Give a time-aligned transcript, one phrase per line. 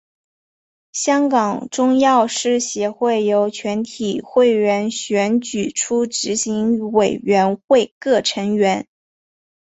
[0.93, 8.87] 香港中药师协会由全体会员选举出执行委员会各成员。